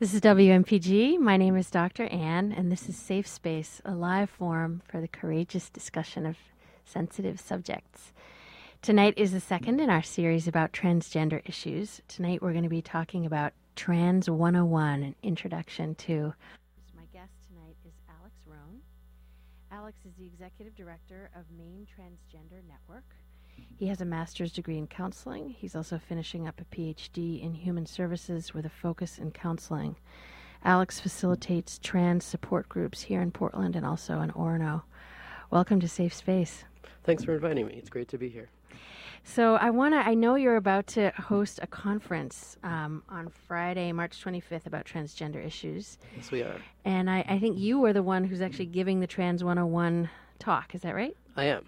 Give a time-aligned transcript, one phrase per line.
[0.00, 1.20] This is WMPG.
[1.20, 2.06] My name is Dr.
[2.06, 6.36] Ann, and this is Safe Space, a live forum for the courageous discussion of
[6.84, 8.12] sensitive subjects.
[8.82, 12.00] Tonight is the second in our series about transgender issues.
[12.08, 16.34] Tonight we're going to be talking about Trans 101, an introduction to.
[16.96, 18.80] My guest tonight is Alex Roan.
[19.70, 23.14] Alex is the executive director of Maine Transgender Network.
[23.76, 25.50] He has a master's degree in counseling.
[25.50, 29.96] He's also finishing up a PhD in human services with a focus in counseling.
[30.64, 34.82] Alex facilitates trans support groups here in Portland and also in Orono.
[35.50, 36.64] Welcome to Safe Space.
[37.02, 37.74] Thanks for inviting me.
[37.74, 38.48] It's great to be here.
[39.24, 39.98] So I want to.
[39.98, 45.44] I know you're about to host a conference um, on Friday, March 25th, about transgender
[45.44, 45.98] issues.
[46.16, 46.60] Yes, we are.
[46.84, 50.74] And I, I think you were the one who's actually giving the Trans 101 talk.
[50.74, 51.16] Is that right?
[51.36, 51.64] I am.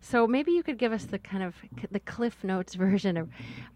[0.00, 1.54] So maybe you could give us the kind of
[1.90, 3.28] the Cliff Notes version of,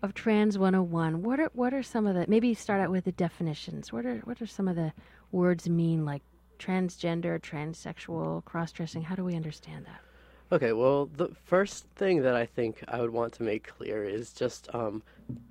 [0.03, 1.23] of Trans 101.
[1.23, 3.93] What are what are some of the maybe start out with the definitions.
[3.93, 4.93] What are what are some of the
[5.33, 6.23] words mean like
[6.59, 9.03] transgender, transsexual, cross dressing?
[9.03, 10.01] How do we understand that?
[10.51, 14.33] Okay, well, the first thing that I think I would want to make clear is
[14.33, 15.03] just um,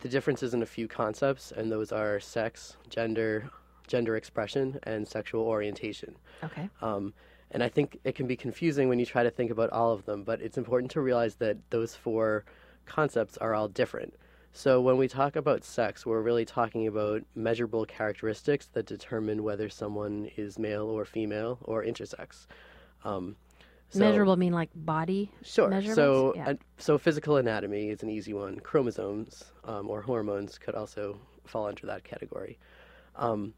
[0.02, 3.48] the differences in a few concepts, and those are sex, gender,
[3.86, 6.16] gender expression, and sexual orientation.
[6.44, 6.68] Okay.
[6.82, 7.14] Um,
[7.52, 10.06] and I think it can be confusing when you try to think about all of
[10.06, 12.46] them, but it's important to realize that those four
[12.86, 14.14] concepts are all different.
[14.52, 19.70] So when we talk about sex, we're really talking about measurable characteristics that determine whether
[19.70, 22.48] someone is male or female or intersex.
[23.04, 23.36] Um,
[23.90, 25.82] so, measurable mean like body sure.
[25.94, 26.50] So, yeah.
[26.50, 28.60] uh, so physical anatomy is an easy one.
[28.60, 32.58] Chromosomes um, or hormones could also fall under that category.
[33.16, 33.54] Um,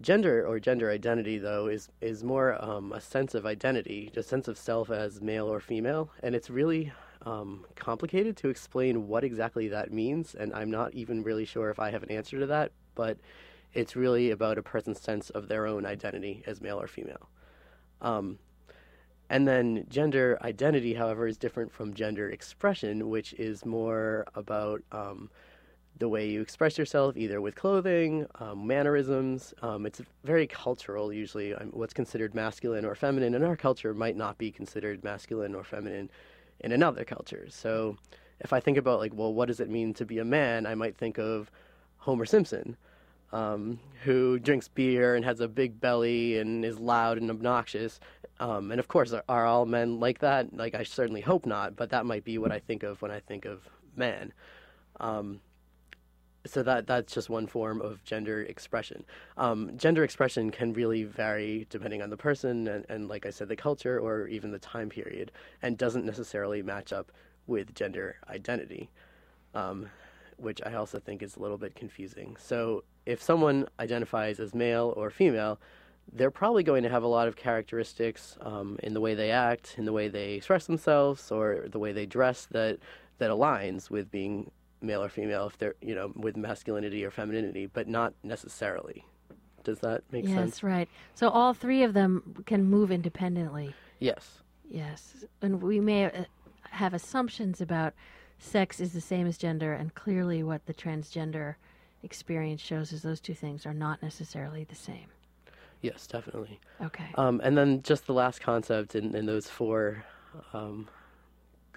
[0.00, 4.48] Gender or gender identity, though, is is more um, a sense of identity, a sense
[4.48, 6.92] of self as male or female, and it's really
[7.26, 10.34] um, complicated to explain what exactly that means.
[10.34, 13.18] And I'm not even really sure if I have an answer to that, but
[13.74, 17.28] it's really about a person's sense of their own identity as male or female.
[18.00, 18.38] Um,
[19.28, 25.30] and then gender identity, however, is different from gender expression, which is more about um,
[26.00, 29.54] the way you express yourself, either with clothing, um, mannerisms.
[29.62, 31.54] Um, it's very cultural, usually.
[31.54, 35.62] Um, what's considered masculine or feminine in our culture might not be considered masculine or
[35.62, 36.10] feminine
[36.60, 37.46] in another culture.
[37.50, 37.98] So
[38.40, 40.74] if I think about, like, well, what does it mean to be a man, I
[40.74, 41.50] might think of
[41.98, 42.76] Homer Simpson.
[43.32, 48.00] Um, who drinks beer and has a big belly and is loud and obnoxious.
[48.40, 50.52] Um, and of course, are, are, all men like that?
[50.56, 53.20] Like, I certainly hope not, but that might be what I think of when I
[53.20, 54.32] think of man.
[54.98, 55.40] Um,
[56.46, 59.04] so that that's just one form of gender expression.
[59.36, 63.48] Um, gender expression can really vary depending on the person and, and, like I said,
[63.48, 67.12] the culture or even the time period, and doesn't necessarily match up
[67.46, 68.90] with gender identity,
[69.54, 69.88] um,
[70.36, 72.36] which I also think is a little bit confusing.
[72.38, 75.60] So if someone identifies as male or female,
[76.12, 79.74] they're probably going to have a lot of characteristics um, in the way they act,
[79.76, 82.78] in the way they express themselves, or the way they dress that
[83.18, 84.50] that aligns with being
[84.82, 89.04] male or female if they're you know with masculinity or femininity, but not necessarily.
[89.62, 90.56] Does that make yes, sense?
[90.56, 90.88] Yes, right.
[91.14, 93.74] So all three of them can move independently.
[93.98, 94.38] Yes.
[94.68, 96.24] Yes, and we may uh,
[96.70, 97.92] have assumptions about
[98.38, 101.56] sex is the same as gender, and clearly what the transgender
[102.02, 105.06] experience shows is those two things are not necessarily the same.
[105.82, 106.60] Yes, definitely.
[106.80, 107.08] Okay.
[107.16, 110.04] Um, and then just the last concept in, in those four
[110.52, 110.88] um,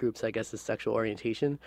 [0.03, 1.59] groups, I guess, is sexual orientation,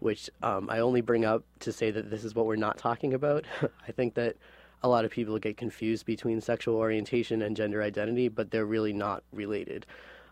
[0.00, 3.14] which um, I only bring up to say that this is what we're not talking
[3.14, 3.44] about.
[3.88, 4.34] I think that
[4.82, 8.92] a lot of people get confused between sexual orientation and gender identity, but they're really
[8.92, 9.86] not related.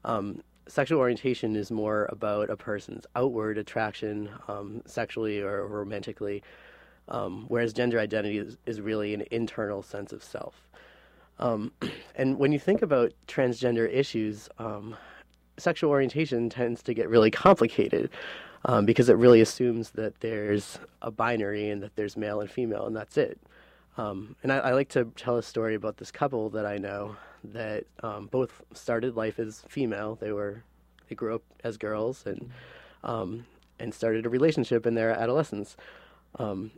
[0.04, 6.42] Um, sexual orientation is more about a person's outward attraction, um, sexually or romantically,
[7.06, 10.68] um, whereas gender identity is, is, really an internal sense of self.
[11.38, 11.70] Um,
[12.16, 14.96] and when you think about transgender issues, um,
[15.62, 18.10] sexual orientation tends to get really complicated
[18.64, 22.86] um, because it really assumes that there's a binary and that there's male and female,
[22.86, 23.38] and that's it.
[23.96, 27.16] Um, and I, I, like to tell a story about this couple that I know
[27.44, 30.16] that um, both started life as female.
[30.18, 30.62] They were
[31.08, 32.50] they grew up as girls and
[33.04, 33.44] um,
[33.78, 35.76] and started a relationship in their adolescence.
[36.38, 36.70] Um,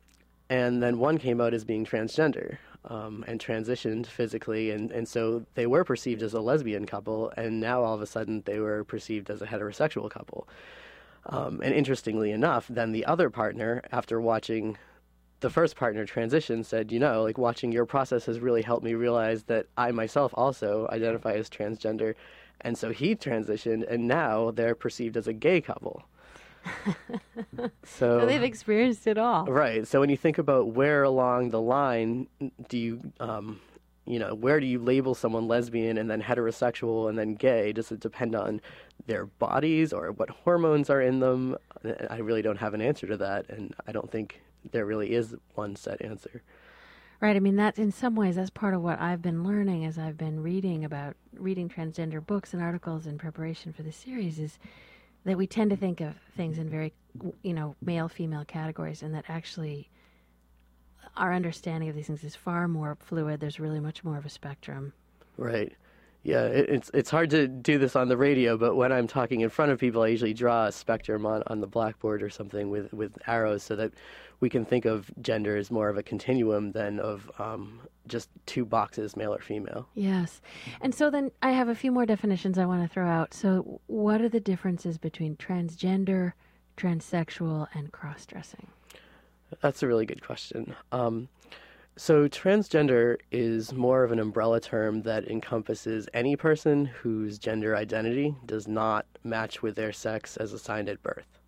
[0.50, 5.44] and then one came out as being transgender um, and transitioned physically, and, and so
[5.54, 8.84] they were perceived as a lesbian couple, and now all of a sudden they were
[8.84, 10.48] perceived as a heterosexual couple.
[11.26, 14.76] Um, and interestingly enough, then the other partner, after watching
[15.40, 18.94] the first partner transition, said, You know, like watching your process has really helped me
[18.94, 22.14] realize that I myself also identify as transgender.
[22.60, 26.02] And so he transitioned, and now they're perceived as a gay couple.
[27.84, 29.46] so, So they've experienced it all.
[29.46, 29.86] right.
[29.86, 32.28] So when you think about where along the line
[32.68, 33.60] do you, um,
[34.06, 37.72] you know, where do you label someone lesbian and then heterosexual and then gay?
[37.72, 38.60] Does it depend on
[39.06, 41.56] their bodies or what hormones are in them?
[42.10, 45.34] I really don't have an answer to that, and I don't think there really is
[45.54, 46.42] one set answer.
[47.20, 47.36] Right.
[47.36, 50.18] I mean, that in some ways, that's part of what I've been learning as I've
[50.18, 54.58] been reading about reading transgender books and articles in preparation for the series is
[55.24, 56.92] that we tend to think of things in very,
[57.42, 59.90] you know, male female categories, and that actually
[61.16, 63.40] our understanding of these things is far more fluid.
[63.40, 64.92] There's really much more of a spectrum.
[65.36, 65.72] Right.
[66.24, 69.42] Yeah, it, it's it's hard to do this on the radio, but when I'm talking
[69.42, 72.70] in front of people, I usually draw a spectrum on, on the blackboard or something
[72.70, 73.92] with, with arrows so that
[74.40, 78.64] we can think of gender as more of a continuum than of um, just two
[78.64, 79.86] boxes, male or female.
[79.94, 80.40] Yes.
[80.80, 83.34] And so then I have a few more definitions I want to throw out.
[83.34, 86.32] So, what are the differences between transgender,
[86.78, 88.66] transsexual, and cross dressing?
[89.60, 90.74] That's a really good question.
[90.90, 91.28] Um,
[91.96, 98.34] so, transgender is more of an umbrella term that encompasses any person whose gender identity
[98.46, 101.38] does not match with their sex as assigned at birth.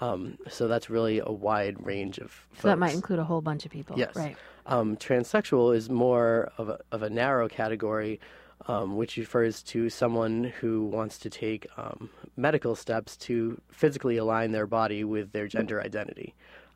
[0.00, 2.30] Um, so that's really a wide range of.
[2.30, 2.62] Folks.
[2.62, 3.98] So that might include a whole bunch of people.
[3.98, 4.16] Yes.
[4.16, 4.36] Right.
[4.66, 8.20] Um, transsexual is more of a, of a narrow category,
[8.68, 14.52] um, which refers to someone who wants to take um, medical steps to physically align
[14.52, 16.34] their body with their gender identity.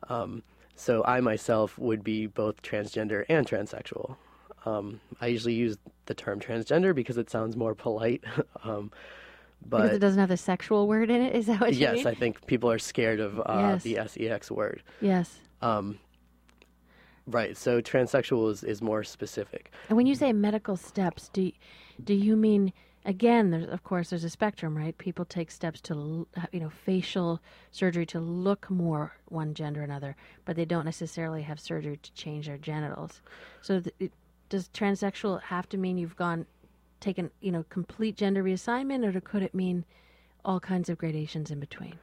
[0.09, 0.43] Um,
[0.75, 4.15] so I myself would be both transgender and transsexual.
[4.65, 8.23] Um, I usually use the term transgender because it sounds more polite.
[8.65, 8.91] Um,
[9.65, 11.35] but because it doesn't have the sexual word in it.
[11.35, 12.05] Is that what you yes, mean?
[12.05, 14.83] Yes, I think people are scared of uh, the sex word.
[15.01, 15.39] Yes.
[15.61, 15.99] Um,
[17.27, 17.55] right.
[17.57, 19.71] So transsexual is, is more specific.
[19.89, 21.51] And when you say medical steps, do
[22.03, 22.73] do you mean
[23.05, 23.51] again?
[23.51, 24.97] There's of course there's a spectrum, right?
[24.97, 27.41] People take steps to you know facial
[27.71, 30.15] surgery to look more one gender or another,
[30.45, 33.21] but they don't necessarily have surgery to change their genitals.
[33.61, 34.11] So th-
[34.49, 36.45] does transsexual have to mean you've gone
[36.99, 39.85] taken you know complete gender reassignment, or could it mean
[40.45, 41.95] all kinds of gradations in between?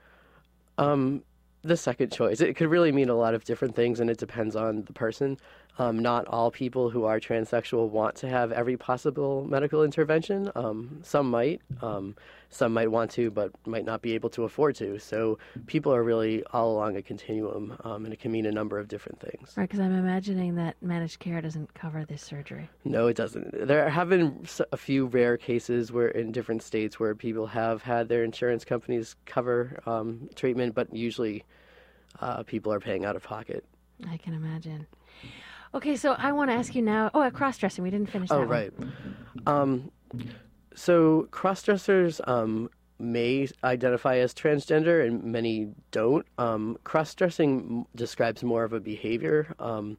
[0.78, 1.22] Um,
[1.62, 2.40] the second choice.
[2.40, 5.38] It could really mean a lot of different things, and it depends on the person.
[5.78, 10.50] Um, not all people who are transsexual want to have every possible medical intervention.
[10.54, 11.60] Um, some might.
[11.80, 12.16] Um,
[12.50, 14.98] some might want to, but might not be able to afford to.
[14.98, 18.78] So people are really all along a continuum, um, and it can mean a number
[18.78, 19.54] of different things.
[19.56, 22.68] Right, because I'm imagining that managed care doesn't cover this surgery.
[22.84, 23.66] No, it doesn't.
[23.66, 28.08] There have been a few rare cases where in different states where people have had
[28.08, 31.44] their insurance companies cover um, treatment, but usually
[32.20, 33.64] uh, people are paying out of pocket.
[34.08, 34.86] I can imagine.
[35.72, 37.10] Okay, so I want to ask you now.
[37.14, 37.84] Oh, cross dressing.
[37.84, 38.28] We didn't finish.
[38.32, 38.72] Oh, right.
[39.46, 39.92] Um,
[40.74, 46.26] so cross dressers um, may identify as transgender, and many don't.
[46.38, 49.54] Um, cross dressing describes more of a behavior.
[49.58, 49.98] Um,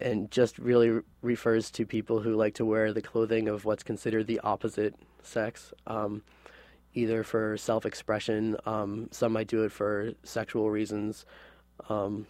[0.00, 3.82] and just really re- refers to people who like to wear the clothing of what's
[3.82, 6.22] considered the opposite sex, um,
[6.94, 11.24] either for self expression, um, some might do it for sexual reasons.
[11.88, 12.26] Um,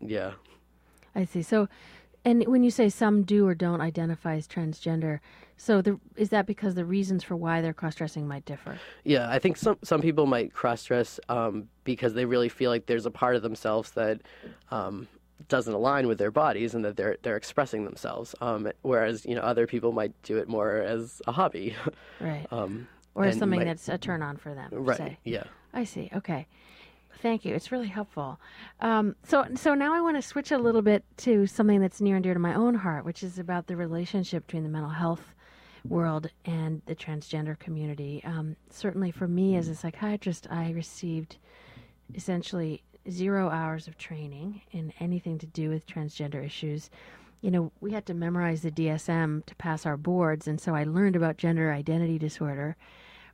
[0.00, 0.32] yeah.
[1.14, 1.42] I see.
[1.42, 1.68] So,
[2.24, 5.20] and when you say some do or don't identify as transgender,
[5.56, 8.78] so the, is that because the reasons for why they're cross dressing might differ?
[9.04, 12.86] Yeah, I think some some people might cross dress um, because they really feel like
[12.86, 14.20] there's a part of themselves that
[14.70, 15.08] um,
[15.48, 18.34] doesn't align with their bodies and that they're they're expressing themselves.
[18.40, 21.74] Um, whereas you know other people might do it more as a hobby,
[22.20, 22.46] Right.
[22.52, 24.70] um, or something might- that's a turn on for them.
[24.72, 24.96] right.
[24.98, 25.18] Say.
[25.24, 25.44] Yeah.
[25.72, 26.10] I see.
[26.14, 26.46] Okay.
[27.20, 27.54] Thank you.
[27.54, 28.40] It's really helpful.
[28.80, 32.16] Um, so, so now I want to switch a little bit to something that's near
[32.16, 35.34] and dear to my own heart, which is about the relationship between the mental health
[35.84, 38.22] world and the transgender community.
[38.24, 41.38] Um, certainly, for me as a psychiatrist, I received
[42.14, 46.90] essentially zero hours of training in anything to do with transgender issues.
[47.40, 50.84] You know, we had to memorize the DSM to pass our boards, and so I
[50.84, 52.76] learned about gender identity disorder.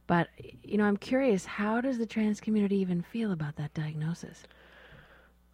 [0.06, 0.28] But,
[0.62, 4.44] you know, I'm curious, how does the trans community even feel about that diagnosis?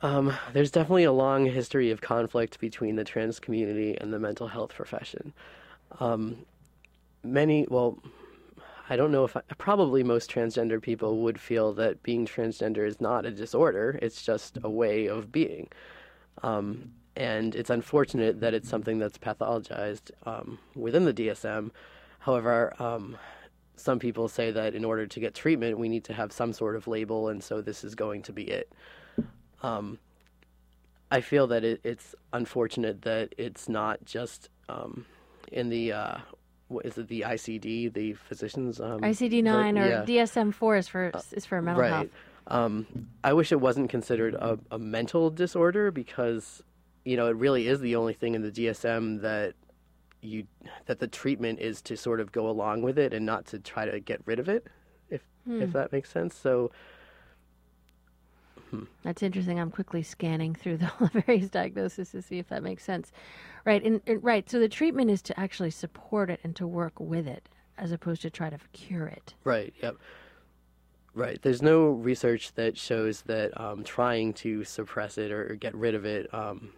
[0.02, 4.48] Um, there's definitely a long history of conflict between the trans community and the mental
[4.48, 5.32] health profession.
[6.00, 6.46] Um,
[7.22, 7.98] many, well,
[8.88, 13.00] I don't know if I, probably most transgender people would feel that being transgender is
[13.00, 15.68] not a disorder, it's just a way of being.
[16.42, 21.70] Um, and it's unfortunate that it's something that's pathologized um, within the DSM.
[22.20, 23.16] However, um,
[23.80, 26.76] some people say that in order to get treatment, we need to have some sort
[26.76, 28.72] of label, and so this is going to be it.
[29.62, 29.98] Um,
[31.10, 35.04] I feel that it, it's unfortunate that it's not just um,
[35.50, 36.18] in the uh,
[36.68, 40.04] what is it the ICD, the physicians um, ICD nine or yeah.
[40.04, 41.90] DSM four is for is for mental right.
[41.90, 42.08] health.
[42.46, 42.86] Um,
[43.22, 46.62] I wish it wasn't considered a, a mental disorder because
[47.04, 49.54] you know it really is the only thing in the DSM that
[50.22, 50.46] you
[50.86, 53.84] that the treatment is to sort of go along with it and not to try
[53.84, 54.66] to get rid of it,
[55.08, 55.62] if Hmm.
[55.62, 56.34] if that makes sense.
[56.34, 56.70] So
[59.02, 59.58] That's interesting.
[59.58, 60.92] I'm quickly scanning through the,
[61.26, 63.10] various diagnoses to see if that makes sense.
[63.64, 64.48] Right, and, and right.
[64.48, 67.48] So the treatment is to actually support it and to work with it,
[67.78, 69.34] as opposed to try to cure it.
[69.42, 69.74] Right.
[69.82, 69.96] Yep.
[71.14, 71.42] Right.
[71.42, 75.96] There's no research that shows that um, trying to suppress it or, or get rid
[75.96, 76.72] of it um,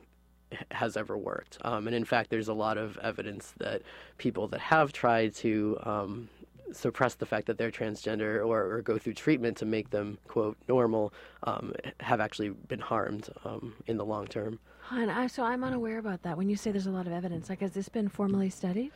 [0.70, 1.58] has ever worked.
[1.62, 3.82] Um, and in fact, there's a lot of evidence that
[4.18, 6.28] people that have tried to um,
[6.72, 10.56] suppress the fact that they're transgender or, or go through treatment to make them quote
[10.68, 11.12] normal
[11.44, 14.58] um, have actually been harmed um, in the long term.
[14.90, 16.36] And I, so I'm unaware about that.
[16.36, 18.90] When you say there's a lot of evidence, like has this been formally studied?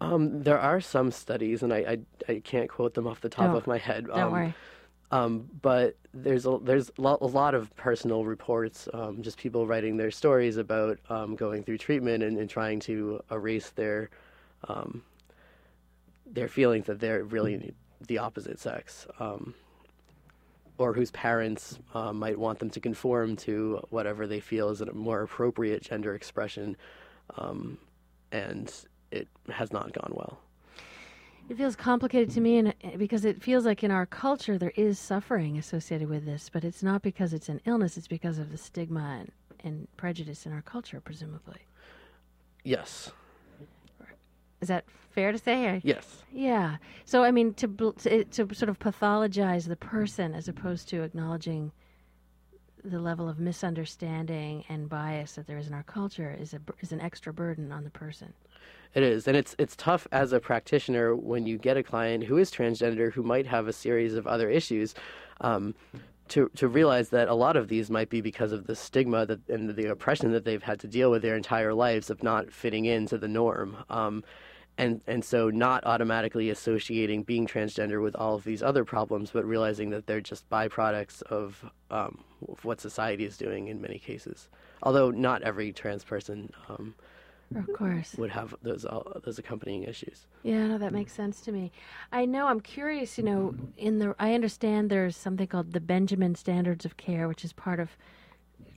[0.00, 3.46] Um, there are some studies, and I, I, I can't quote them off the top
[3.48, 4.06] Don't- of my head.
[4.06, 4.54] Don't um, worry.
[5.10, 10.10] Um, but there's a, there's a lot, of personal reports, um, just people writing their
[10.10, 14.10] stories about um, going through treatment and, and trying to erase their
[14.68, 15.02] um,
[16.26, 17.72] their feelings that they're really
[18.06, 19.54] the opposite sex, um,
[20.76, 24.92] or whose parents uh, might want them to conform to whatever they feel is a
[24.92, 26.76] more appropriate gender expression,
[27.38, 27.78] um,
[28.30, 28.72] and
[29.10, 30.38] it has not gone well.
[31.48, 34.72] It feels complicated to me, and eh, because it feels like in our culture there
[34.76, 38.50] is suffering associated with this, but it's not because it's an illness; it's because of
[38.52, 39.32] the stigma and,
[39.64, 41.60] and prejudice in our culture, presumably.
[42.64, 43.12] Yes,
[44.60, 45.66] Is that fair to say?
[45.66, 46.22] Or- yes.
[46.32, 46.76] Yeah.
[47.06, 51.02] So I mean, to, bl- to to sort of pathologize the person as opposed to
[51.02, 51.72] acknowledging
[52.84, 56.92] the level of misunderstanding and bias that there is in our culture is a is
[56.92, 58.32] an extra burden on the person.
[58.94, 62.38] It is, and it's it's tough as a practitioner when you get a client who
[62.38, 64.94] is transgender who might have a series of other issues,
[65.40, 65.74] um,
[66.28, 69.46] to to realize that a lot of these might be because of the stigma that
[69.48, 72.86] and the oppression that they've had to deal with their entire lives of not fitting
[72.86, 73.76] into the norm.
[73.90, 74.24] Um,
[74.78, 79.44] and and so not automatically associating being transgender with all of these other problems, but
[79.44, 84.48] realizing that they're just byproducts of, um, of what society is doing in many cases.
[84.82, 86.94] Although not every trans person um,
[87.56, 88.14] Of course.
[88.18, 90.26] would have those uh, those accompanying issues.
[90.42, 91.72] Yeah, no, that makes sense to me.
[92.12, 92.46] I know.
[92.46, 93.18] I'm curious.
[93.18, 97.44] You know, in the I understand there's something called the Benjamin Standards of Care, which
[97.44, 97.90] is part of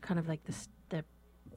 [0.02, 0.56] kind of like the
[0.90, 1.04] the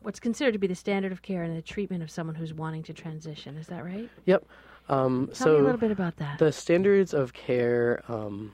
[0.03, 2.83] what's considered to be the standard of care in the treatment of someone who's wanting
[2.83, 3.57] to transition.
[3.57, 4.11] Is that right?
[4.27, 4.45] Yep.
[4.91, 6.39] Um, Tell me a little bit about that.
[6.39, 8.53] the standards of care um,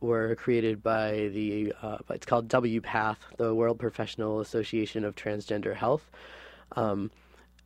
[0.00, 6.10] were created by the uh, it's called WPATH, the World Professional Association of Transgender Health.
[6.76, 7.10] Um,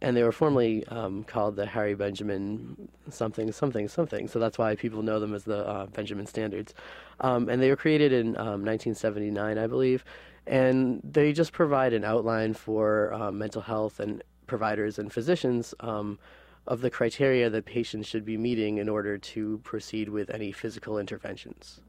[0.01, 4.29] and they were formerly um, called the Harry Benjamin something something something.
[4.29, 6.75] So that's why people know them as the uh, Benjamin Standards.
[7.21, 10.05] Um, and they were created in um, 1979, I believe.
[10.47, 16.19] And they just provide an outline for um, mental health and providers and physicians um,
[16.67, 20.99] of the criteria that patients should be meeting in order to proceed with any physical
[20.99, 21.81] interventions.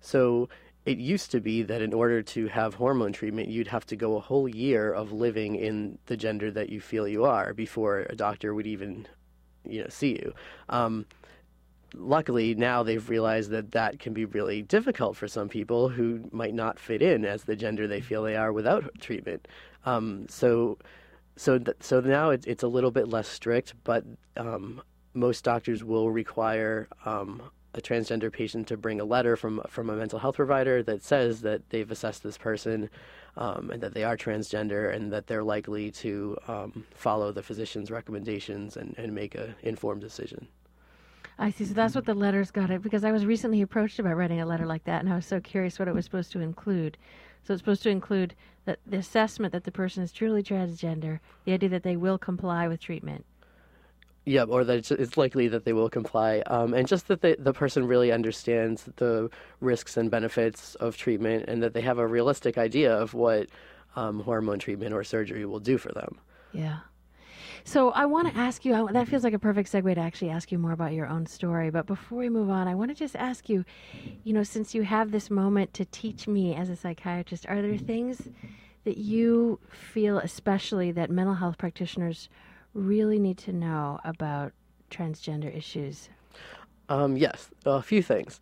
[0.00, 0.48] So
[0.84, 4.16] it used to be that in order to have hormone treatment, you'd have to go
[4.16, 8.16] a whole year of living in the gender that you feel you are before a
[8.16, 9.06] doctor would even,
[9.66, 10.32] you know, see you.
[10.70, 11.04] Um,
[11.94, 16.54] luckily, now they've realized that that can be really difficult for some people who might
[16.54, 19.46] not fit in as the gender they feel they are without treatment.
[19.84, 20.78] Um, so,
[21.36, 24.04] so, th- so now it's it's a little bit less strict, but
[24.36, 24.82] um,
[25.14, 27.42] most doctors will require um,
[27.78, 31.40] a transgender patient to bring a letter from from a mental health provider that says
[31.42, 32.90] that they've assessed this person
[33.36, 37.90] um, and that they are transgender and that they're likely to um, follow the physician's
[37.90, 40.48] recommendations and, and make a informed decision.
[41.38, 41.64] I see.
[41.64, 44.46] So that's what the letters got it because I was recently approached about writing a
[44.46, 46.98] letter like that, and I was so curious what it was supposed to include.
[47.44, 51.52] So it's supposed to include that the assessment that the person is truly transgender, the
[51.52, 53.24] idea that they will comply with treatment.
[54.28, 57.34] Yeah, or that it's, it's likely that they will comply, um, and just that the,
[57.38, 59.30] the person really understands the
[59.62, 63.48] risks and benefits of treatment, and that they have a realistic idea of what
[63.96, 66.18] um, hormone treatment or surgery will do for them.
[66.52, 66.80] Yeah.
[67.64, 68.88] So I want to ask you.
[68.92, 71.70] That feels like a perfect segue to actually ask you more about your own story.
[71.70, 73.64] But before we move on, I want to just ask you.
[74.24, 77.78] You know, since you have this moment to teach me as a psychiatrist, are there
[77.78, 78.28] things
[78.84, 82.28] that you feel especially that mental health practitioners
[82.74, 84.52] really need to know about
[84.90, 86.08] transgender issues?
[86.88, 88.40] Um, yes, a few things.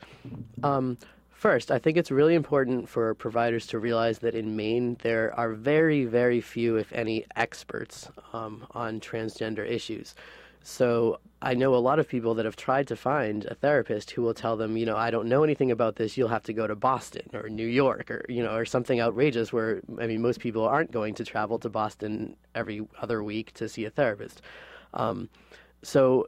[0.63, 0.99] Um,
[1.31, 5.53] first, I think it's really important for providers to realize that in Maine there are
[5.53, 10.15] very, very few, if any, experts um, on transgender issues.
[10.63, 14.23] So I know a lot of people that have tried to find a therapist who
[14.23, 16.17] will tell them, you know, I don't know anything about this.
[16.17, 19.53] You'll have to go to Boston or New York or, you know, or something outrageous
[19.53, 23.69] where, I mean, most people aren't going to travel to Boston every other week to
[23.69, 24.43] see a therapist.
[24.93, 25.29] Um,
[25.85, 26.27] so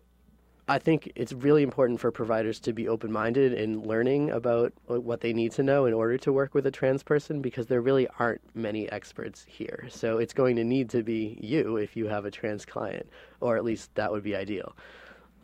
[0.68, 5.20] I think it's really important for providers to be open minded in learning about what
[5.20, 8.06] they need to know in order to work with a trans person because there really
[8.20, 9.88] aren't many experts here.
[9.90, 13.08] So it's going to need to be you if you have a trans client,
[13.40, 14.76] or at least that would be ideal.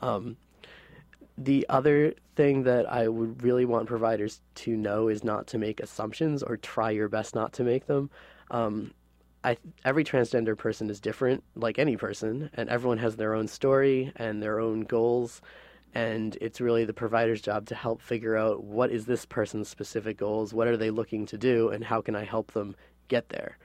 [0.04, 0.36] Um,
[1.38, 5.80] the other thing that I would really want providers to know is not to make
[5.80, 8.10] assumptions or try your best not to make them.
[8.50, 8.92] Um,
[9.42, 14.12] I, every transgender person is different, like any person, and everyone has their own story
[14.16, 15.40] and their own goals.
[15.94, 20.18] And it's really the provider's job to help figure out what is this person's specific
[20.18, 22.76] goals, what are they looking to do, and how can I help them
[23.08, 23.58] get there.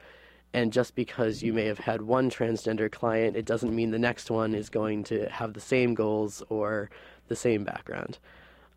[0.54, 4.32] And just because you may have had one transgender client, it doesn't mean the next
[4.32, 6.90] one is going to have the same goals or
[7.28, 8.18] the same background.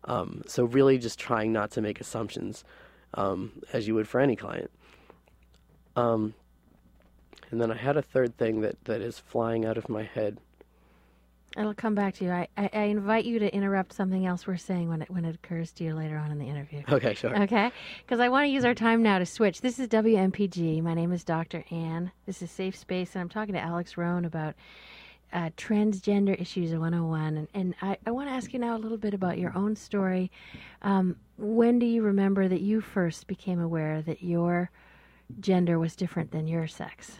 [0.05, 2.63] Um, so, really, just trying not to make assumptions
[3.15, 4.69] um, as you would for any client.
[5.95, 6.33] Um,
[7.51, 10.39] and then I had a third thing that, that is flying out of my head.
[11.57, 12.31] It'll come back to you.
[12.31, 15.35] I, I, I, invite you to interrupt something else we're saying when it when it
[15.35, 16.81] occurs to you later on in the interview.
[16.89, 17.35] Okay, sure.
[17.43, 19.61] Okay, because I want to use our time now to switch.
[19.61, 20.81] This is WMPG.
[20.81, 21.63] My name is Dr.
[21.69, 22.11] Ann.
[22.25, 24.55] This is Safe Space, and I'm talking to Alex Roan about
[25.33, 27.37] uh, transgender issues 101.
[27.37, 29.75] And, and I, I want to ask you now a little bit about your own
[29.75, 30.31] story.
[30.83, 34.69] Um, when do you remember that you first became aware that your
[35.39, 37.17] gender was different than your sex?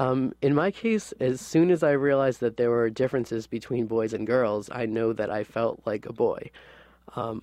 [0.00, 4.14] Um, in my case, as soon as I realized that there were differences between boys
[4.14, 6.50] and girls, I know that I felt like a boy.
[7.16, 7.42] Um,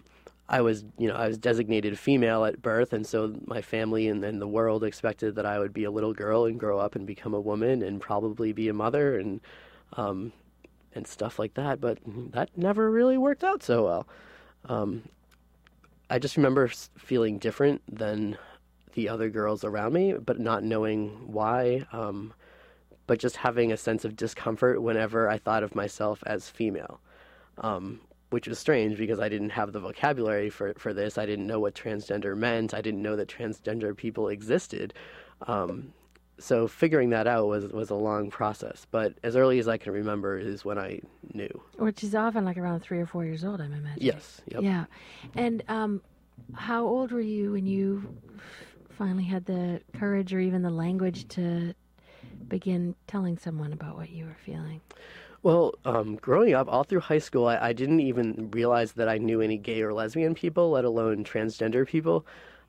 [0.49, 4.25] I was, you know, I was designated female at birth, and so my family and,
[4.25, 7.05] and the world expected that I would be a little girl and grow up and
[7.05, 9.39] become a woman and probably be a mother and
[9.93, 10.33] um,
[10.95, 11.79] and stuff like that.
[11.79, 11.99] But
[12.31, 14.07] that never really worked out so well.
[14.65, 15.03] Um,
[16.09, 18.35] I just remember feeling different than
[18.95, 21.85] the other girls around me, but not knowing why.
[21.91, 22.33] Um,
[23.07, 26.99] but just having a sense of discomfort whenever I thought of myself as female,
[27.57, 31.17] um, which was strange because I didn't have the vocabulary for, for this.
[31.17, 32.73] I didn't know what transgender meant.
[32.73, 34.93] I didn't know that transgender people existed.
[35.47, 35.93] Um,
[36.39, 38.85] so figuring that out was was a long process.
[38.91, 40.99] But as early as I can remember is when I
[41.33, 41.61] knew.
[41.77, 44.05] Which is often like around three or four years old, I'm imagining.
[44.05, 44.41] Yes.
[44.49, 44.61] Yep.
[44.61, 44.85] Yeah.
[45.35, 46.01] And um,
[46.53, 48.15] how old were you when you
[48.89, 51.73] finally had the courage or even the language to
[52.49, 54.81] begin telling someone about what you were feeling?
[55.43, 59.17] Well, um, growing up, all through high school, I, I, didn't even realize that I
[59.17, 62.25] knew any gay or lesbian people, let alone transgender people.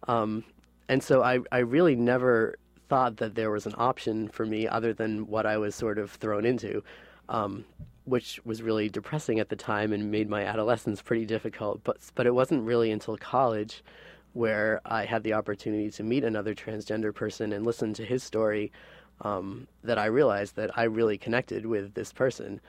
[0.07, 0.45] Um,
[0.89, 4.93] and so I, I really never thought that there was an option for me other
[4.93, 6.83] than what I was sort of thrown into,
[7.29, 7.65] um,
[8.05, 11.83] which was really depressing at the time and made my adolescence pretty difficult.
[11.85, 13.83] But, but it wasn't really until college
[14.35, 18.73] where I had the opportunity to meet another transgender person and listen to his story
[19.21, 22.61] um, that I realized that I really connected with this person.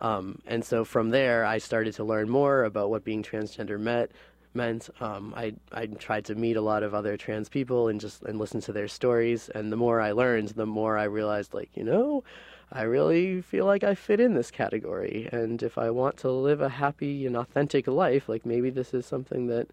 [0.00, 4.10] Um, and so from there, I started to learn more about what being transgender met,
[4.52, 4.90] meant.
[5.00, 8.38] Um, I, I tried to meet a lot of other trans people and just and
[8.38, 9.48] listen to their stories.
[9.48, 12.24] And the more I learned, the more I realized, like, you know,
[12.72, 15.28] I really feel like I fit in this category.
[15.32, 19.06] And if I want to live a happy and authentic life, like maybe this is
[19.06, 19.68] something that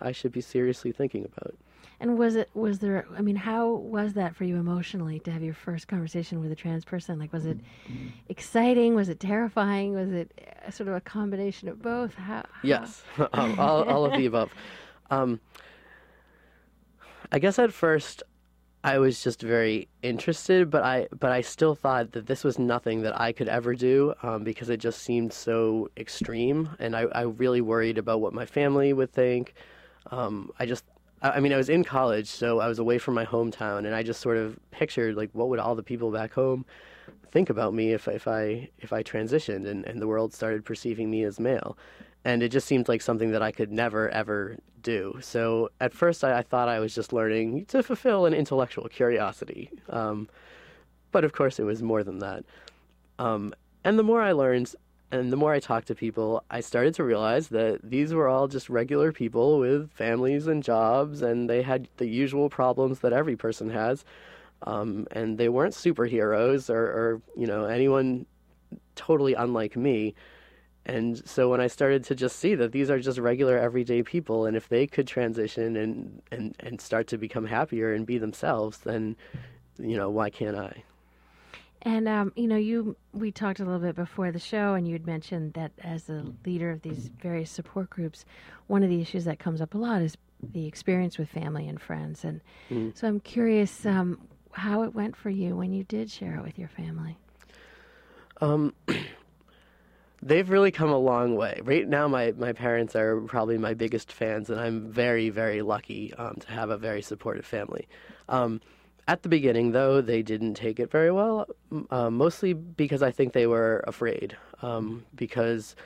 [0.00, 1.54] I should be seriously thinking about.
[1.98, 3.06] And was it was there?
[3.16, 6.54] I mean, how was that for you emotionally to have your first conversation with a
[6.54, 7.18] trans person?
[7.18, 7.58] Like, was it
[8.28, 8.94] exciting?
[8.94, 9.94] Was it terrifying?
[9.94, 10.30] Was it
[10.66, 12.14] uh, sort of a combination of both?
[12.14, 12.44] How?
[12.52, 12.60] how?
[12.62, 14.50] Yes, um, all, all of the above.
[15.10, 15.40] Um,
[17.32, 18.22] I guess at first
[18.84, 23.02] I was just very interested, but I but I still thought that this was nothing
[23.02, 27.22] that I could ever do um, because it just seemed so extreme, and I, I
[27.22, 29.54] really worried about what my family would think.
[30.10, 30.84] Um, I just
[31.34, 34.02] I mean, I was in college, so I was away from my hometown, and I
[34.02, 36.64] just sort of pictured like what would all the people back home
[37.30, 41.10] think about me if if I if I transitioned and, and the world started perceiving
[41.10, 41.76] me as male,
[42.24, 45.18] and it just seemed like something that I could never ever do.
[45.20, 49.70] So at first, I, I thought I was just learning to fulfill an intellectual curiosity,
[49.90, 50.28] um,
[51.12, 52.44] but of course, it was more than that.
[53.18, 54.74] Um, and the more I learned,
[55.12, 58.48] and the more I talked to people, I started to realize that these were all
[58.48, 63.36] just regular people with families and jobs, and they had the usual problems that every
[63.36, 64.04] person has.
[64.62, 68.26] Um, and they weren't superheroes or, or, you know, anyone
[68.94, 70.14] totally unlike me.
[70.86, 74.46] And so when I started to just see that these are just regular everyday people,
[74.46, 78.78] and if they could transition and, and, and start to become happier and be themselves,
[78.78, 79.16] then,
[79.78, 80.84] you know, why can't I?
[81.82, 84.94] And um, you know, you we talked a little bit before the show, and you
[84.94, 88.24] had mentioned that as a leader of these various support groups,
[88.66, 91.80] one of the issues that comes up a lot is the experience with family and
[91.80, 92.24] friends.
[92.24, 92.90] And mm-hmm.
[92.94, 94.20] so I'm curious um,
[94.52, 97.16] how it went for you when you did share it with your family.
[98.40, 98.74] Um,
[100.22, 101.60] they've really come a long way.
[101.62, 106.12] Right now, my, my parents are probably my biggest fans, and I'm very, very lucky
[106.14, 107.88] um, to have a very supportive family.
[109.08, 111.46] At the beginning, though, they didn't take it very well,
[111.90, 114.36] uh, mostly because I think they were afraid.
[114.62, 115.76] Um, because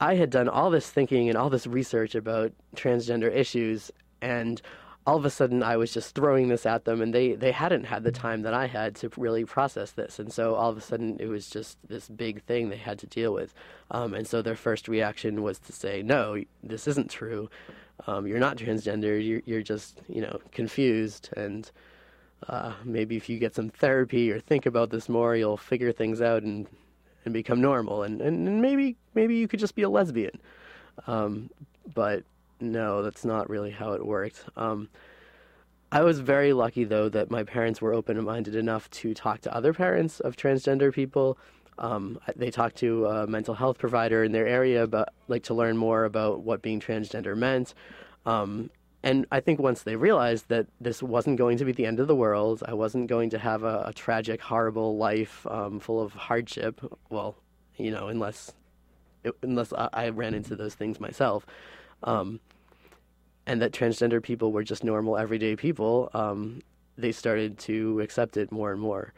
[0.00, 4.60] I had done all this thinking and all this research about transgender issues, and
[5.06, 7.84] all of a sudden I was just throwing this at them, and they, they hadn't
[7.84, 10.18] had the time that I had to really process this.
[10.18, 13.06] And so all of a sudden it was just this big thing they had to
[13.06, 13.54] deal with.
[13.92, 17.48] Um, and so their first reaction was to say, no, this isn't true.
[18.06, 19.24] Um, you're not transgender.
[19.24, 21.30] You're, you're just, you know, confused.
[21.36, 21.70] And
[22.46, 26.20] uh, maybe if you get some therapy or think about this more, you'll figure things
[26.20, 26.66] out and
[27.24, 28.04] and become normal.
[28.04, 30.40] And and, maybe maybe you could just be a lesbian.
[31.06, 31.50] Um,
[31.94, 32.22] but
[32.60, 34.44] no, that's not really how it worked.
[34.56, 34.88] Um,
[35.90, 39.54] I was very lucky though that my parents were open minded enough to talk to
[39.54, 41.38] other parents of transgender people.
[41.78, 45.76] Um, they talked to a mental health provider in their area about like to learn
[45.76, 47.74] more about what being transgender meant.
[48.26, 48.70] Um,
[49.02, 52.08] and I think once they realized that this wasn't going to be the end of
[52.08, 56.12] the world, I wasn't going to have a, a tragic, horrible life um, full of
[56.12, 56.80] hardship.
[57.08, 57.36] Well,
[57.76, 58.52] you know, unless
[59.42, 61.46] unless I, I ran into those things myself,
[62.02, 62.40] um,
[63.46, 66.10] and that transgender people were just normal, everyday people.
[66.12, 66.62] Um,
[66.96, 69.12] they started to accept it more and more.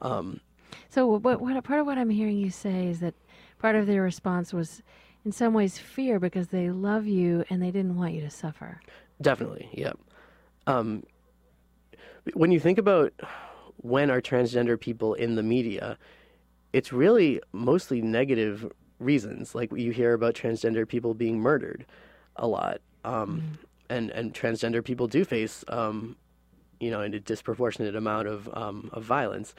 [0.00, 0.40] Um,
[0.88, 3.14] so, what, what part of what I'm hearing you say is that
[3.58, 4.82] part of their response was
[5.24, 8.80] in some ways fear because they love you and they didn't want you to suffer.
[9.22, 9.92] Definitely, yeah.
[10.66, 11.04] Um,
[12.34, 13.12] when you think about
[13.78, 15.98] when are transgender people in the media,
[16.72, 19.54] it's really mostly negative reasons.
[19.54, 21.84] Like you hear about transgender people being murdered
[22.36, 23.66] a lot, um, mm.
[23.90, 26.16] and and transgender people do face, um,
[26.80, 29.54] you know, a disproportionate amount of um, of violence.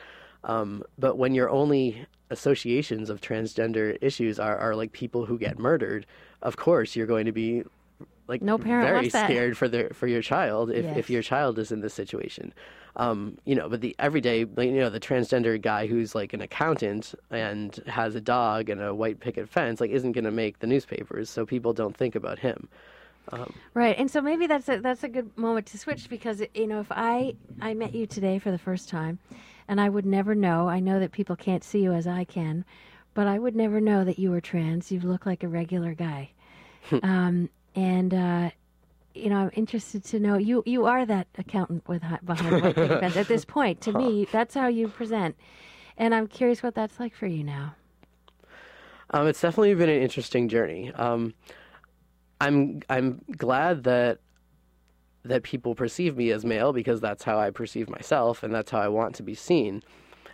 [0.45, 5.58] Um, but when your only associations of transgender issues are, are like people who get
[5.58, 6.06] murdered,
[6.41, 7.63] of course you're going to be
[8.28, 10.98] like no parent very scared for their for your child if, yes.
[10.98, 12.54] if your child is in this situation.
[12.96, 17.16] Um, you know, but the everyday, you know, the transgender guy who's like an accountant
[17.32, 20.68] and has a dog and a white picket fence, like, isn't going to make the
[20.68, 22.70] newspapers, so people don't think about him.
[23.30, 26.68] Um, right, and so maybe that's a that's a good moment to switch because you
[26.68, 29.18] know if I I met you today for the first time,
[29.68, 30.68] and I would never know.
[30.68, 32.66] I know that people can't see you as I can,
[33.14, 34.92] but I would never know that you were trans.
[34.92, 36.32] You look like a regular guy,
[37.02, 38.50] um, and uh,
[39.14, 40.64] you know I'm interested to know you.
[40.66, 43.82] You are that accountant with behind white fence at this point.
[43.82, 45.36] To me, that's how you present,
[45.98, 47.76] and I'm curious what that's like for you now.
[49.12, 50.92] Um, it's definitely been an interesting journey.
[50.94, 51.34] Um,
[52.42, 54.20] I'm I'm glad that
[55.24, 58.80] that people perceive me as male because that's how I perceive myself and that's how
[58.80, 59.82] I want to be seen.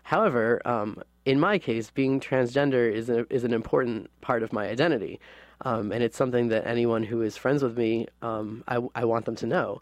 [0.03, 4.67] However, um, in my case, being transgender is a, is an important part of my
[4.67, 5.19] identity,
[5.61, 9.25] um, and it's something that anyone who is friends with me, um, I, I want
[9.25, 9.81] them to know,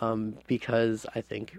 [0.00, 1.58] um, because I think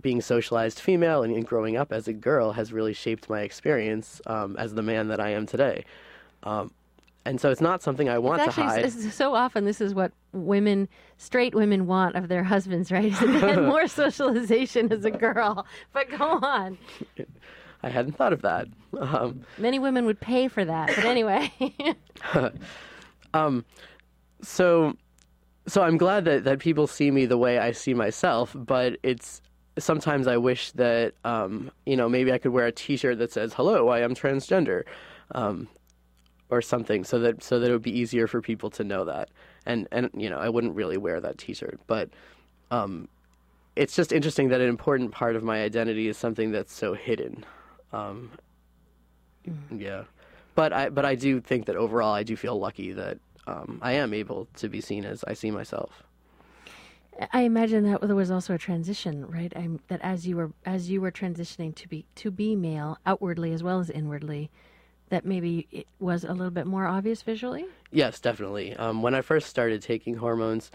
[0.00, 4.20] being socialized female and, and, growing up as a girl has really shaped my experience
[4.26, 5.84] um, as the man that I am today.
[6.42, 6.72] Um,
[7.24, 8.90] and so it's not something I want actually, to hide.
[8.90, 13.06] So often, this is what women, straight women, want of their husbands, right?
[13.06, 15.66] Is they more socialization as a girl.
[15.92, 16.78] But go on.
[17.84, 18.66] I hadn't thought of that.
[18.98, 21.52] Um, Many women would pay for that, but anyway.
[23.34, 23.64] um,
[24.40, 24.96] so,
[25.66, 29.42] so I'm glad that that people see me the way I see myself, but it's
[29.78, 33.52] sometimes I wish that um, you know maybe I could wear a T-shirt that says
[33.52, 34.84] "Hello, I am transgender."
[35.32, 35.68] Um,
[36.50, 39.30] or something so that so that it would be easier for people to know that.
[39.66, 42.10] And and you know, I wouldn't really wear that T-shirt, but
[42.70, 43.08] um,
[43.76, 47.44] it's just interesting that an important part of my identity is something that's so hidden.
[47.94, 48.30] Um,
[49.48, 49.80] mm.
[49.80, 50.04] Yeah,
[50.54, 53.92] but I but I do think that overall I do feel lucky that um, I
[53.92, 56.02] am able to be seen as I see myself.
[57.32, 59.52] I imagine that there was also a transition, right?
[59.54, 63.52] I'm, that as you were as you were transitioning to be to be male outwardly
[63.52, 64.50] as well as inwardly,
[65.10, 67.66] that maybe it was a little bit more obvious visually?
[67.92, 68.74] Yes, definitely.
[68.74, 70.72] Um, when I first started taking hormones,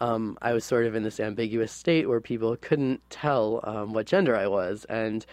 [0.00, 4.06] um, I was sort of in this ambiguous state where people couldn't tell um, what
[4.06, 5.24] gender I was, and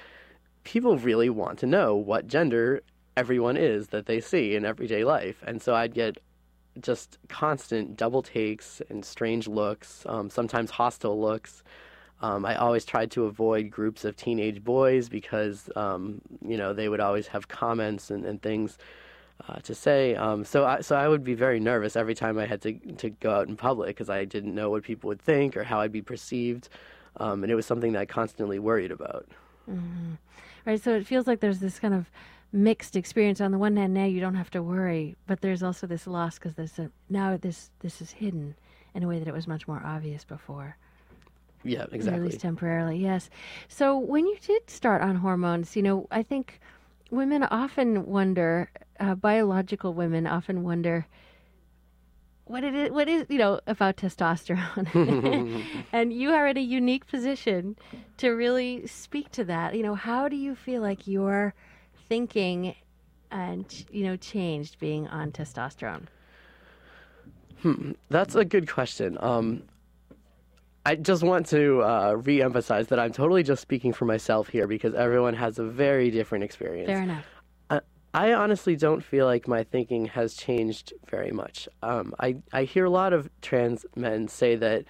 [0.65, 2.81] people really want to know what gender
[3.15, 5.41] everyone is that they see in everyday life.
[5.47, 6.17] And so I'd get
[6.81, 11.63] just constant double takes and strange looks, um, sometimes hostile looks.
[12.21, 16.89] Um, I always tried to avoid groups of teenage boys because, um, you know, they
[16.89, 18.77] would always have comments and, and things
[19.47, 20.15] uh, to say.
[20.15, 23.09] Um, so, I, so I would be very nervous every time I had to to
[23.09, 25.91] go out in public because I didn't know what people would think or how I'd
[25.91, 26.69] be perceived,
[27.17, 29.27] um, and it was something that I constantly worried about.
[29.69, 30.13] Mm-hmm.
[30.65, 30.81] Right.
[30.81, 32.09] So it feels like there's this kind of
[32.51, 33.41] mixed experience.
[33.41, 36.39] On the one hand, now you don't have to worry, but there's also this loss
[36.39, 38.55] because there's a, now this this is hidden
[38.93, 40.77] in a way that it was much more obvious before.
[41.63, 42.21] Yeah, exactly.
[42.21, 43.29] At least temporarily, yes.
[43.67, 46.59] So when you did start on hormones, you know, I think
[47.09, 51.07] women often wonder, uh, biological women often wonder
[52.45, 55.63] what it is, what is, you know, about testosterone.
[55.91, 57.75] and you are in a unique position
[58.17, 59.75] to really speak to that.
[59.75, 61.53] You know, how do you feel like your
[62.07, 62.75] thinking
[63.31, 66.05] and, you know, changed being on testosterone?
[67.61, 69.17] Hmm, that's a good question.
[69.19, 69.63] Um,
[70.85, 74.93] I just want to uh, re-emphasize that I'm totally just speaking for myself here because
[74.93, 76.87] everyone has a very different experience.
[76.87, 77.25] Fair enough.
[78.15, 81.67] I, honestly don't feel like my thinking has changed very much.
[81.83, 84.85] Um, I I hear a lot of trans men say that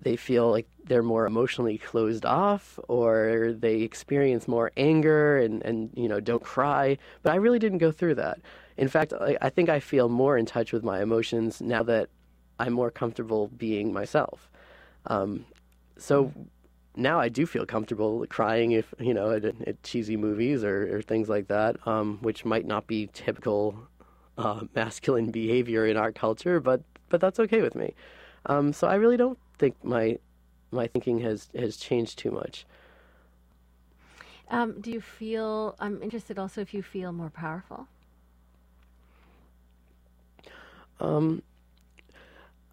[0.00, 5.90] they feel like they're more emotionally closed off or they experience more anger and, and
[5.94, 8.40] you know don't cry but i really didn't go through that
[8.76, 12.08] in fact I, I think i feel more in touch with my emotions now that
[12.58, 14.50] i'm more comfortable being myself
[15.06, 15.44] um,
[15.98, 16.32] so
[16.96, 21.02] now I do feel comfortable crying if you know at, at cheesy movies or, or,
[21.02, 23.76] things like that, um, which might not be typical
[24.38, 27.94] uh, masculine behavior in our culture, but but that's okay with me.
[28.46, 30.18] Um, so I really don't think my
[30.70, 32.66] my thinking has has changed too much.
[34.50, 35.76] Um, do you feel?
[35.80, 37.88] I'm interested also if you feel more powerful.
[41.00, 41.42] Um,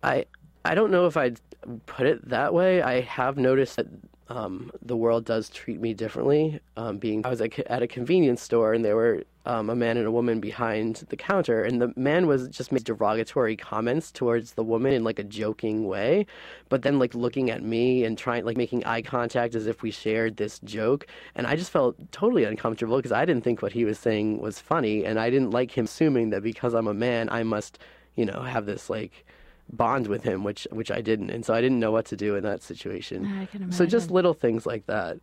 [0.03, 0.25] I
[0.69, 1.41] I don't know if I'd
[1.87, 2.83] put it that way.
[2.83, 3.87] I have noticed that
[4.27, 6.59] um, the world does treat me differently.
[6.77, 10.05] Um, being I was at a convenience store and there were um, a man and
[10.05, 14.63] a woman behind the counter, and the man was just making derogatory comments towards the
[14.63, 16.27] woman in like a joking way,
[16.69, 19.89] but then like looking at me and trying like making eye contact as if we
[19.89, 23.85] shared this joke, and I just felt totally uncomfortable because I didn't think what he
[23.85, 27.27] was saying was funny, and I didn't like him assuming that because I'm a man
[27.29, 27.79] I must,
[28.13, 29.25] you know, have this like
[29.71, 32.35] bond with him, which which I didn't, and so I didn't know what to do
[32.35, 33.25] in that situation.
[33.25, 33.71] I can imagine.
[33.71, 35.17] So just little things like that.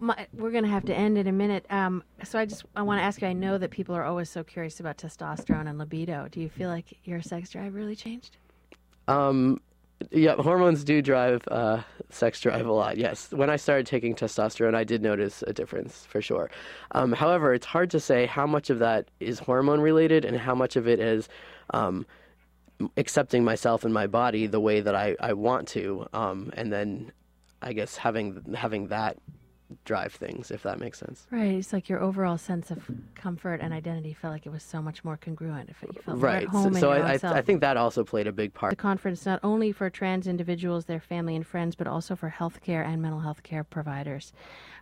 [0.00, 1.64] My, we're going to have to end in a minute.
[1.70, 3.28] Um, so I just I want to ask you.
[3.28, 6.28] I know that people are always so curious about testosterone and libido.
[6.30, 8.36] Do you feel like your sex drive really changed?
[9.06, 9.60] Um,
[10.10, 12.96] yeah, hormones do drive uh, sex drive a lot.
[12.96, 16.50] Yes, when I started taking testosterone, I did notice a difference for sure.
[16.92, 20.54] Um, however, it's hard to say how much of that is hormone related and how
[20.54, 21.28] much of it is.
[21.70, 22.06] Um,
[22.96, 27.12] accepting myself and my body the way that I, I want to, um, and then
[27.60, 29.18] I guess having having that
[29.84, 31.26] drive things, if that makes sense.
[31.30, 31.54] Right.
[31.54, 35.04] It's like your overall sense of comfort and identity felt like it was so much
[35.04, 35.70] more congruent.
[35.70, 36.46] If you felt right.
[36.46, 38.70] home so, so I, I, I, think that also played a big part.
[38.70, 42.86] The conference not only for trans individuals, their family and friends, but also for healthcare
[42.86, 44.32] and mental health care providers.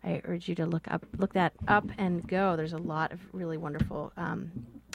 [0.03, 2.57] I urge you to look up, look that up and go.
[2.57, 4.51] There's a lot of really wonderful um,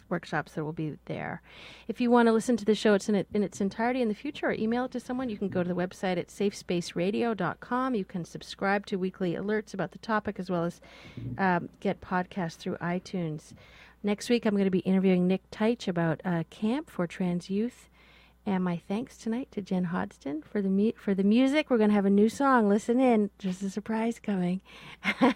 [0.09, 1.41] workshops that will be there.
[1.87, 4.07] If you want to listen to the show it's in, it, in its entirety in
[4.07, 7.95] the future or email it to someone, you can go to the website at safespaceradio.com.
[7.95, 10.81] You can subscribe to weekly alerts about the topic as well as
[11.37, 13.53] um, get podcasts through iTunes.
[14.03, 17.89] Next week, I'm going to be interviewing Nick Teich about uh, camp for trans youth.
[18.47, 21.71] And my thanks tonight to Jen Hodgson for the mu- for the music.
[21.71, 22.69] We're going to have a new song.
[22.69, 23.31] Listen in.
[23.39, 24.61] There's a surprise coming.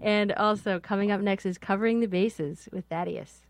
[0.00, 3.42] and also coming up next is Covering the Bases with Thaddeus.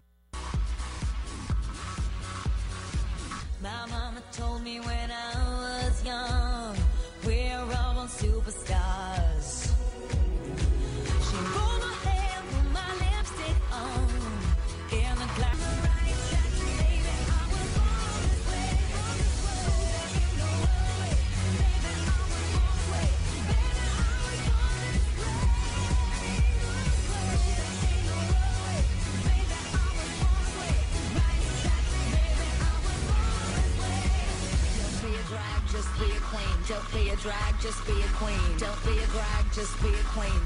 [36.70, 38.38] Don't be a drag, just be a queen.
[38.56, 40.40] Don't be a drag, just be a queen.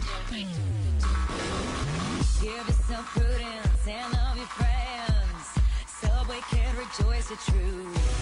[2.41, 5.53] Give yourself prudence and love your friends.
[5.87, 8.15] Subway can rejoice the truth.